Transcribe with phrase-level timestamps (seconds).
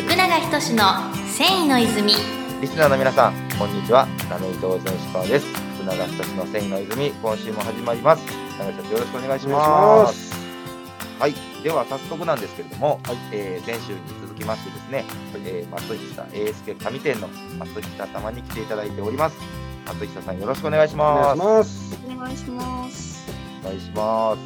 [0.00, 2.14] 福永仁の繊維の泉
[2.62, 4.08] リスナーの皆さん、こんにちは。
[4.30, 5.46] ラメイト全石川です。
[5.76, 8.24] 福永仁の繊維の泉、今週も始まります。
[8.58, 10.02] 長井社長、よろしくお願いしお願いしま。
[10.04, 10.36] ますす。
[11.18, 12.98] はい、では早速なんですけれども、
[13.30, 15.04] えー前週に続きましてですね、
[15.44, 17.28] えー、松久英介上店の
[17.58, 19.36] 松久様に来ていただいております。
[19.86, 21.94] 松久さん、よろしくお願いしお願います。
[21.94, 22.06] します。
[22.06, 23.26] お願いします
[23.64, 24.40] お願いします。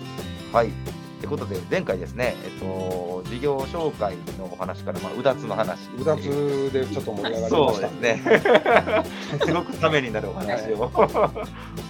[0.53, 0.94] はい。
[1.25, 5.89] ということで、前回ですね、えっと、事業紹介のお話から、まあ、うだつの話。
[5.99, 7.89] うだつでちょっと盛り上がりそうました。
[7.89, 9.05] ですね。
[9.47, 11.31] すごくためになるお話を聞か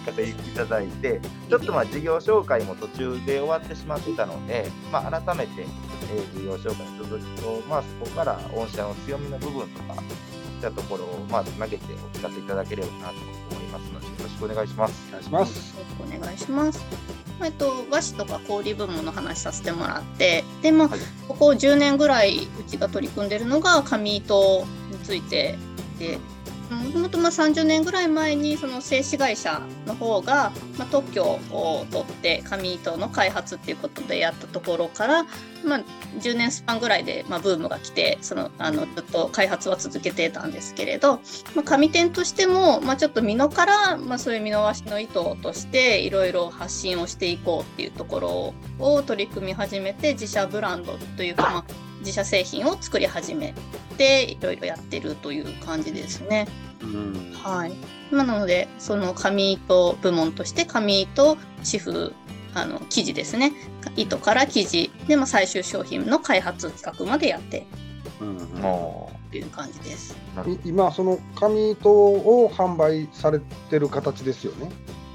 [0.07, 10.01] せていただいて、ちょっとまあ事業紹介も途中で終わってしまってたので、まあ、改めて、えー事業紹介の続きと、まあ、そこから御社の強みの部分とか、
[10.65, 13.15] たところをまあつなげてお聞かせいただければなと
[13.51, 15.09] 思いますので、よろしくお願いします。
[15.09, 15.77] お願いします。
[15.77, 16.85] よろしくお願いします
[17.43, 25.59] えっと、和紙とか氷部門の話させてもらってで、まあはいここ10年ぐらいうちが取り組んでるのが紙糸について
[25.99, 26.19] で
[26.71, 35.25] もともとまあ30年ぐらい前にその製紙会社の方が、まあ、特許を取って紙糸の開発っていうことでやったところから、
[35.65, 35.81] まあ、
[36.21, 41.21] 10年スパンぐらいで、まあ、ブームが来てそのあのずっと開発は続けてたんですけれど、
[41.55, 51.65] まあ、紙店としても、まあ、ちょっと美濃から、まあ、そういう美濃和紙の糸としていろいろ発信をしていこうっていうところを取り組み始めて自社ブランドというか、まあ、
[52.05, 53.55] 自社製品を作り始め
[53.97, 56.47] ていろいろやってるという感じですね。
[56.83, 57.33] うん。
[57.33, 57.73] はい。
[58.13, 62.15] まあなので、その紙糸部門として紙糸、紙布、
[62.55, 63.53] あの生地ですね。
[63.97, 67.67] 糸から生地で、まあ、最終商品の開発企画までやって
[68.21, 70.17] うんもという感じです。
[70.65, 74.71] 今その紙糸を販売されてる形ですよね。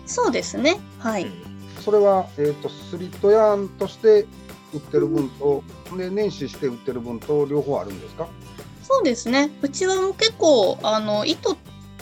[0.06, 0.80] そうですね。
[1.00, 1.28] はい。
[1.86, 4.26] それはえっ、とスリットヤーンとして
[4.74, 5.64] 売ってる分と、
[5.98, 8.28] で年始して売ってる分と両方あるんですか？
[8.84, 9.52] そうですね。
[9.62, 11.58] うちはもう結構あの糸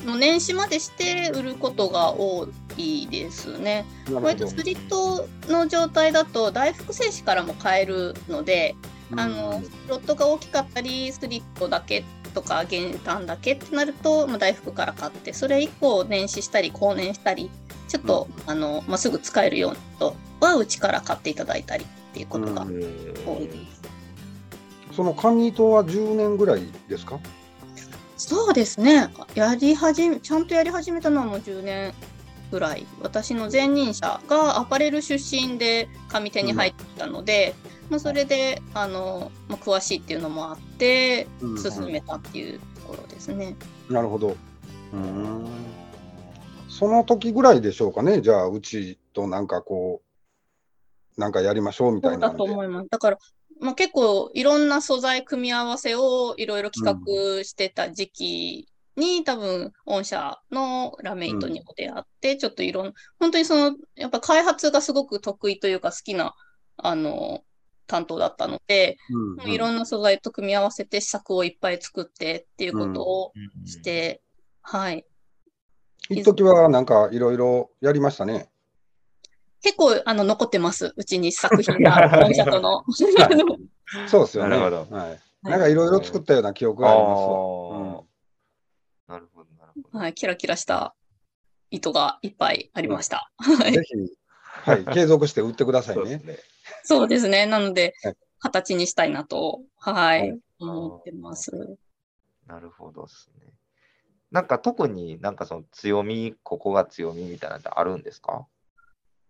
[0.05, 3.85] の年始までして売ることが多いですね。
[4.11, 4.47] 割と。
[4.47, 8.75] スリットの状態だと大福製紙からも買えるので、
[9.15, 12.03] あのロットが大きかったりスリットだけ
[12.33, 17.49] とか減単だけってなると、まあ、大福から買ってそれ以降年始したり後年したり
[17.87, 21.85] ちょっと、あのまあ、すぐ使えるようなことはうちから買っていただいたり
[22.25, 22.83] っていうことがうん多い
[23.43, 23.81] えです。
[24.93, 27.19] その紙糸は10年ぐらいですか？
[28.17, 31.93] そうですねやり始めちゃんとやり始めたのはもう10年
[32.51, 37.53] ぐらい私の前任者がアパレル出身で紙手に入ってきたので、
[37.89, 43.55] まあ、それであの、まあ、詳しいっていうのもあってうん進めたっていうところですね。
[43.89, 44.35] なるほど。
[44.93, 45.45] うん。
[46.69, 48.21] その時ぐらいでしょうかね。
[48.21, 50.06] じゃあうちとなんかこう
[51.17, 52.37] なんかやりましょうみたいうなんで。
[52.37, 52.87] と思います。
[52.89, 53.17] だから、
[53.59, 66.35] まあ、結構いろんな素材組み合わせをいろいろ企画してた時期に、多分御社のラメイトにも出会って、ちょっといろん本当にそのやっぱ開発がすごく得意というか好きな
[66.77, 67.41] あの
[67.87, 74.21] 担当だったので、うんうんいろんな素材と組み合わせて試作をいっぱい作ってっていうことをーして、
[74.61, 75.05] はい。
[76.09, 78.49] 一時はなんかいろいろやりましたね。
[79.61, 80.93] 結構あの残ってます。
[80.95, 82.83] うちに作品が 御社との。
[84.07, 84.51] そうですよね。
[84.51, 85.19] なるほどはい。
[85.43, 88.07] なんかいろいろ作ったような記憶があります
[89.07, 89.99] なるほど、なるほど。
[89.99, 90.95] はい、キラキラした
[91.71, 93.31] 糸がいっぱいありました。
[93.37, 93.93] はいぜひ、
[94.69, 96.21] はい、継続して売ってくださいね
[96.83, 97.27] そうです。
[97.29, 97.45] ね。
[97.45, 101.77] なのではい、形にしたいなと、ははいい、思ってます。
[102.45, 103.53] なるほどですね。
[104.31, 108.45] なんか特になんかその強み、ここが強みみたいなのってあるんですか？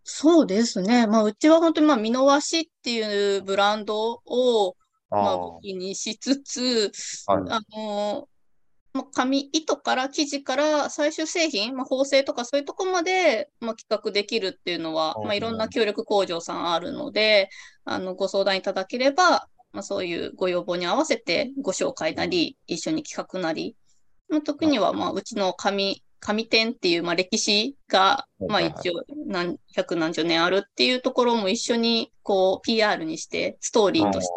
[0.09, 1.05] そうですね。
[1.05, 4.75] まあ、うちは本当に、まあ、美濃和紙っていうブランドを、
[5.09, 6.91] まあ、あ武器にしつつ、
[7.27, 7.43] はい。
[7.49, 8.29] あの、
[8.93, 17.49] まあ、紙、糸から生地から最終製品、まあ、縫製とかそういうとこまで、まあ、企画できるっていうのは、うんまあ、いろんな協力工場さんあるので、
[17.83, 23.75] あの、ご相談いただければ、まあ、そういうご要望に合わせてご紹介なり、一緒に企画なり、
[24.29, 34.31] まあ、特には、まあ、うちの紙、紙店っていう、まあ、歴史が、まあ、一応何、百何十年あるっていうところも一緒に、こう、PR にして、ストーリーとして、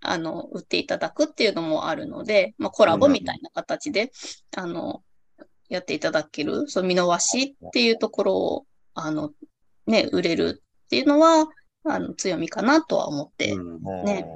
[0.00, 4.12] あの、売っていただくっていうのもあるので、まあ、コラボみたいな形で、
[4.56, 5.02] あの、
[5.68, 9.32] やっていただける、その見逃しっていうところを、あの、
[9.86, 11.46] ね、売れるっていうのは、
[11.84, 14.26] あの、強みかなとは思って、うんうんね。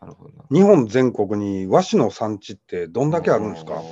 [0.00, 0.44] なるほどな。
[0.50, 3.82] 日本全国に和紙の産地ってどんだけあるんですか？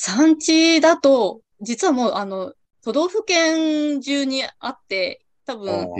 [0.00, 2.54] 産地だと、実はもう、あの、
[2.84, 5.92] 都道府県中にあって、多分。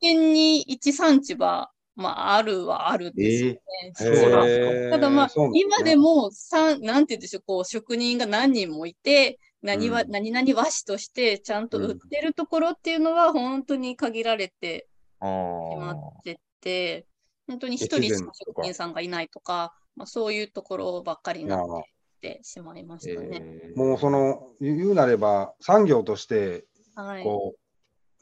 [0.00, 3.60] 県に一産地はまあ、あるはあるんですよね。
[3.94, 4.66] そうなんですか。
[4.66, 5.32] へーただまあ、ね。
[5.60, 10.10] 今でも、さん、なんて言うんでしょう、こう、職人が何人もいて、何は、うん。
[10.10, 14.88] 何々和紙としてちゃんと売ってるところっていうのは、本当に限られて
[15.20, 17.06] あしまーってて、
[17.46, 21.84] 本当に一人しか職人さんがいないとか、まあ、そういうところばっかりになっあ
[22.30, 23.42] あてしまいましたね。
[23.42, 27.24] えーもうその言うなれば産業としてはい。
[27.24, 27.58] こう、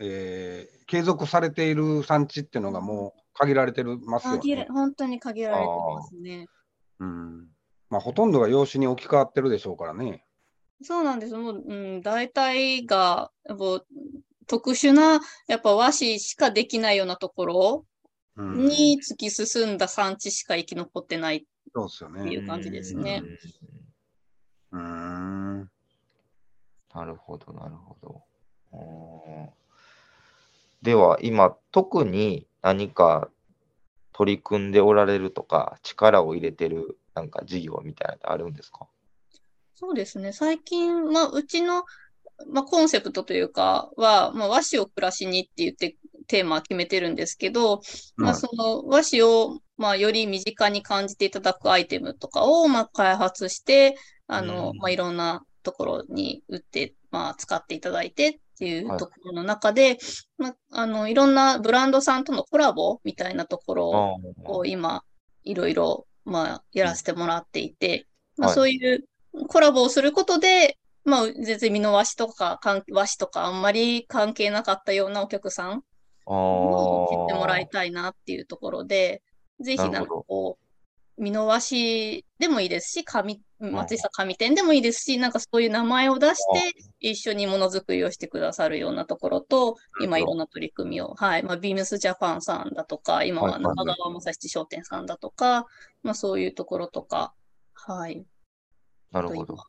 [0.00, 4.66] えー継続されている産地っていうのがもう限られてるますよね。
[4.68, 6.46] 本当に限られてますね。
[6.98, 7.48] うん
[7.88, 10.24] まあ、ほとんどが養子に置き換わってるでしょうからね。
[10.82, 11.34] そうなんです。
[11.34, 13.86] もう、うん、大体が、もう
[14.46, 17.86] 特殊な、やっぱ和紙しかできないようなところ
[18.36, 21.46] うん、に突き進んだ産地しか生き残ってない。
[21.74, 22.20] そうですよね。
[22.22, 23.81] っていう感じですねうん
[24.72, 25.70] うん。
[26.94, 28.22] なるほど、なるほど。
[30.82, 33.30] では、今、特に何か
[34.12, 38.88] 取り組んでおられるとか、力を入れてるなんか事業みたいなのあるんですか？
[39.74, 40.32] そうですね。
[40.32, 41.84] 最近、まあ、うちの、
[42.48, 45.96] まあ、コンセプトというかは、まあ、和紙を暮らしにって言って
[46.26, 47.80] テーマは決めてるんですけど、
[48.16, 53.96] まあ、はいその和紙を、まあ、より身近に感じていただくアイテムとかを、まあ、開発して、
[54.28, 54.78] あの、うん。
[54.78, 58.98] まあ、いろんなところに売って、まあ、使っていただいてっていうはい。
[58.98, 59.98] ところの中で、
[60.38, 65.02] まあ、あの、いろんなブランドさんとのコラボみたいなところを、今、
[65.42, 68.06] いろいろ、まあ、やらせてもらっていて、
[68.36, 68.54] まあ、はい。
[68.54, 69.04] そういう
[69.48, 75.82] コラボをすることで、まあ、全然美濃和紙とか、和紙とかあんまり関係なかったようなお客さん
[76.26, 77.66] あを知ってもらいい。
[77.66, 79.22] たいなっていうところで、
[79.62, 86.36] ぜひなんかこう、美濃和紙でもいいですし、紙、松下紙店でもいいですし、なんかそういう名前を出し
[86.72, 95.66] て、一緒にものづくりをしてくださるようなところと、今いろんな取り組みを、はい、まあ、ビームスジャパンさんだとか、今は中川正七商店さんだとか、
[96.02, 97.34] まあそういうところとか、
[97.74, 98.24] はい、
[99.12, 99.54] なるほど。
[99.54, 99.64] ま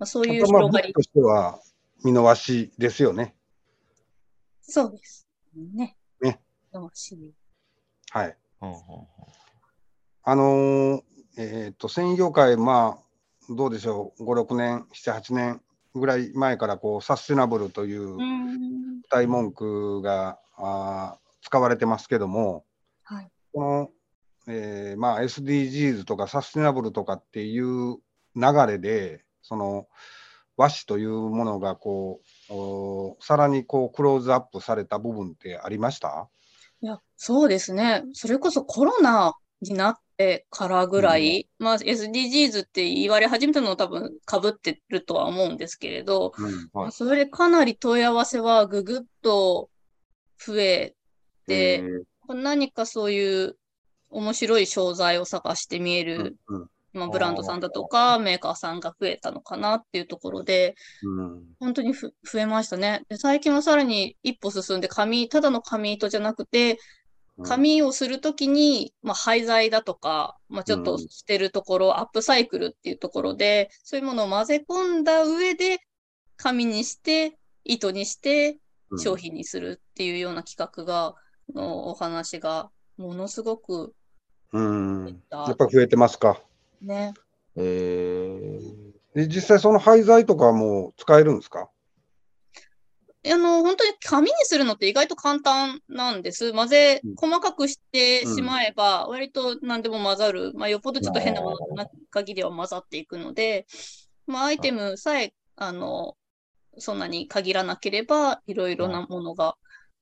[0.00, 1.60] あ、そういうまあ、広がり僕と、しては
[2.04, 3.34] 見逃しですよね。
[4.60, 5.26] そうです。
[5.74, 5.96] ね。
[6.20, 6.40] ね。
[6.72, 7.32] 美濃和紙
[8.10, 8.36] はい。
[8.62, 8.76] うんうん
[10.24, 11.02] あのー
[11.38, 15.62] えっ、と、繊維業界、まあ、どうでしょう、5、6年、7、8年
[15.94, 19.00] ぐらい前から、こう、サステナブルといううん。
[19.10, 22.64] 大文句が、あー使われてますけども、
[23.04, 23.30] はい。
[23.54, 27.96] この、えーまあ、SDGs とかサステナブルとかっていう
[28.36, 29.86] 流れで、その
[30.56, 32.20] 和紙というものがこ
[32.50, 36.28] う、おさらにこうクローズアップされた部分ってありました？
[36.80, 38.04] いや、そうですね。
[38.12, 46.92] それこそコロナになってからぐらい、まあ SDGs って言われ始めたのを多分被ってるとは思うんですけれど、うんはい。
[46.92, 49.70] それでかなり問い合わせはぐぐっと
[50.38, 50.94] 増え
[51.46, 51.82] て、
[52.28, 53.56] 何かそういう
[54.10, 61.44] 面白い商材を探して見える、うんまあ、ブランドさんだとかメーカーさんが増えたのかなっていうところで、うん。
[61.58, 63.02] 本当にふ増えましたね。
[63.08, 66.78] で最近はさらに一歩進んで紙、ただの紙糸じゃなくて、
[67.44, 75.78] 紙をするときに、まあ、廃材だとか、まあ、ちょっと捨てるところ、アップサイクルっていうところで、そういうものを混ぜ込んだ上で、
[76.36, 78.58] 紙にして、糸にして、
[78.90, 78.98] うん。
[78.98, 81.14] 商品にするっていうような企画が、
[81.54, 83.94] のお話が、ものすごく
[84.52, 85.22] うん。
[85.30, 86.40] やっぱり増えてますか？
[86.80, 87.14] ね。
[87.56, 91.70] えーで実際その廃材とかも使えるんですか？
[93.26, 96.52] あの、本当に紙にするのって意外と簡単なんです。
[96.52, 100.52] 混ぜうん、細かくしてしまえば、割と何でも混ざる。
[100.54, 103.66] まあ、よっぽどちょっと変なものがな限りは混ざっていくので、
[104.26, 106.16] まあ、アイテムさえ、あの、
[106.76, 109.56] そんなに限らなければ、いろいろなものが。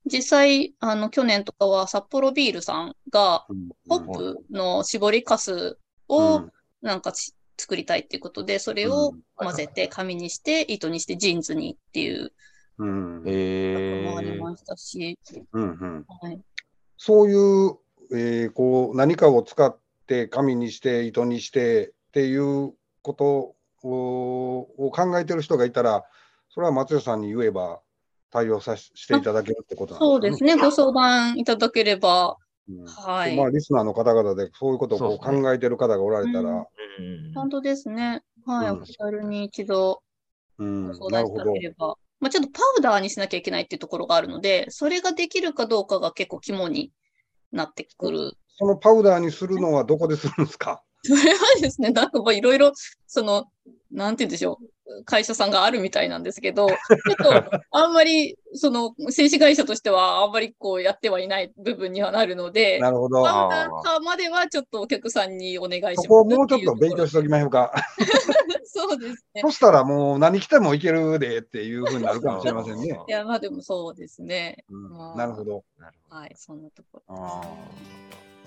[0.05, 3.47] 実際、あの、去年とかは札幌ビールさんが、
[3.89, 6.43] ホップの絞りかすを
[6.81, 12.31] なんかち作りたいっていうことで、それを混ぜて紙にして、糸にしてジーンズにっていう
[12.79, 15.17] うんうんえもありましたし、
[15.51, 16.39] うんうんはい。
[16.97, 17.77] そういう、
[18.13, 26.03] えーこう何かを使って紙にして糸にしてっていうことをを考えてる人がいたら
[26.49, 27.81] それは松代さんに言えば
[28.31, 30.51] 対応さししていただけるってことなんですかね。
[30.51, 30.61] そうですね。
[30.61, 32.37] ご相談いただければ、
[32.69, 36.67] うんはいまあ、リスナーの方々でそういうことを考えてる方がおられたら、うん
[37.33, 38.23] 本当ですね。
[38.45, 38.69] はい。
[38.69, 40.01] うんお気軽に一度
[40.57, 41.59] うんご相なるほど談いただけ。
[41.67, 41.95] れば。
[42.19, 46.91] まあ、ちょっとパウダーにしなきゃいけないっていうところがあるので、それができるかどうかが結構肝に
[47.51, 48.33] なってくる。
[48.57, 50.81] そのパウダーにするのはどこでするんですか？
[51.03, 52.71] それはですね、なんかまあいろいろ、
[53.05, 53.45] その、
[53.91, 54.65] なんて言うんでしょう。
[55.05, 63.23] 会社さんがあるみたいなんですけど、ちょっと あんまり、その、製紙会社としてはあんまりこうやってはいない部分にはなるので、なるほど。
[63.23, 65.95] パウダー化まではちょっとお客さんにお願いします。
[66.03, 67.73] そこをもうちょっと勉強しておきましょうか。
[68.65, 69.41] そうですね。
[69.41, 72.99] そしたらもう何着てもいけるでっていうふうになるかもしれませんね。
[73.07, 74.63] いや、まあでもそうですね。
[74.69, 75.63] うん、なるほど。
[75.77, 77.43] なるほどはい、そんなところ。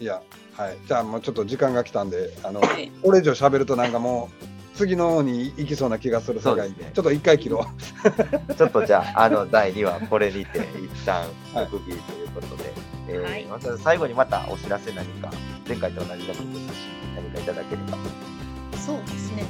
[0.00, 0.22] いや、
[0.56, 0.78] はい。
[0.86, 7.66] じゃあもうちょっと時間が来たんで、あの、はい、これ以上喋るとなんかもう、次の方に行きそうな気がするさかいそうですねちょっと一回切ろ
[8.48, 8.54] う。
[8.54, 12.72] ちょっとじゃあ、あの、第2話、これにて、一旦、はい区切りということで、
[13.08, 15.30] えーはいまた最後にまたお知らせ何か、
[15.66, 16.86] 前回と同じでもいいですし、
[17.16, 17.98] 何かいただければ。
[18.78, 19.44] そうですね。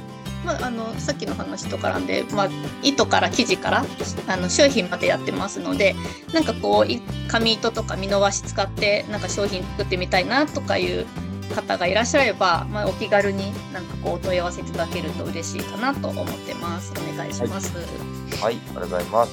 [0.44, 2.48] まあ、あのさっきの話と絡んで、まあ、
[2.82, 3.84] 糸から生地から
[4.26, 5.94] あの商品までやってますので
[6.32, 11.06] なんかこうい紙糸とか美濃和紙使ってなんか商品作ってみたいなとかいう
[11.54, 16.92] 方がいらっしゃれば、まあ、お気軽になんかこうお問い合わせいただけると嬉しいかなと思ってます。
[16.92, 17.76] お願いします。
[18.42, 19.32] はい、ありがとうございます。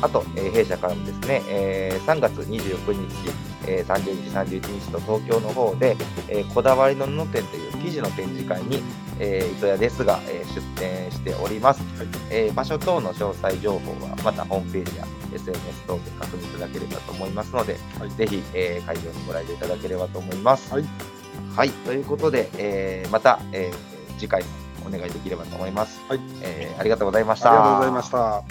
[0.00, 3.32] あと、えー弊社からもですね、えー3月29日、
[3.66, 5.96] えー30日、31日と東京の方で、
[6.28, 8.82] えーこだわりの布店という生地の展示会に、
[9.18, 11.82] えー糸屋ですが、えー出店しております、
[12.30, 20.72] えー場所等の詳細情報はまたホームページや SNS 等で確認いただければと思いますので、はいぜひ、えー会場にご来場いただければと思います。
[20.72, 20.84] はい、
[21.58, 24.48] はいということで、えーまた、えー次回も
[24.86, 26.00] お願いできればと思います。
[26.08, 27.62] はいえーありがとうございましありた。
[27.62, 28.42] がとうございました。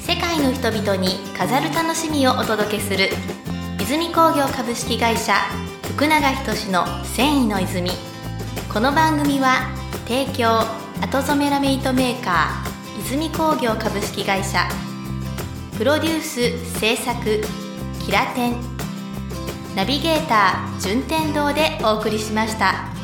[0.00, 3.08] 世界の人々に飾る楽しみをお届けする
[3.80, 5.34] 泉工業株式会社
[5.94, 7.90] 福永仁の繊維の泉
[8.72, 9.68] この番組は
[10.06, 10.60] 提供
[11.00, 14.68] 後染めラメイトメーカー泉工業株式会社
[15.76, 17.40] プロデュース制作
[18.04, 18.71] キラテン
[19.74, 23.01] ナビゲーター順天堂でお送りしました。